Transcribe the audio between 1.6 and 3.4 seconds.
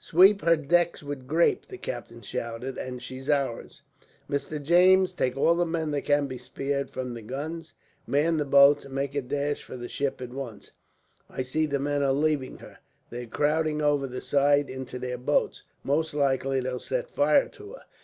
the captain shouted, "and she's